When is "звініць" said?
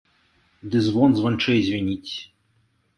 1.71-2.13